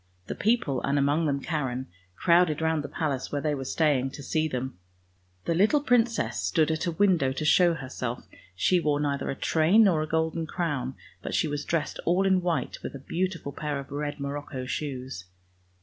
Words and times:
The 0.25 0.33
people, 0.33 0.81
and 0.81 0.97
among 0.97 1.27
them 1.27 1.39
Karen, 1.41 1.85
crowded 2.15 2.59
round 2.59 2.83
the 2.83 2.89
palace 2.89 3.31
where 3.31 3.39
they 3.39 3.53
were 3.53 3.65
staying, 3.65 4.09
to 4.13 4.23
see 4.23 4.47
them. 4.47 4.79
The 5.45 5.53
little 5.53 5.79
princess 5.79 6.39
stood 6.41 6.69
62 6.69 6.69
THE 6.69 6.69
RED 6.71 6.73
SHOES 6.73 6.79
63 6.79 6.79
at 6.79 6.87
a 6.87 6.97
window 7.29 7.37
to 7.37 7.45
show 7.45 7.73
herself. 7.75 8.27
She 8.55 8.79
wore 8.79 8.99
neither 8.99 9.29
a 9.29 9.35
train 9.35 9.83
nor 9.83 10.01
a 10.01 10.07
golden 10.07 10.47
crown, 10.47 10.95
but 11.21 11.35
she 11.35 11.47
was 11.47 11.63
dressed 11.63 11.99
all 12.05 12.25
in 12.25 12.41
white 12.41 12.79
with 12.81 12.95
a 12.95 13.05
beautiful 13.07 13.51
pair 13.51 13.77
of 13.79 13.91
red 13.91 14.19
morocco 14.19 14.65
shoes. 14.65 15.25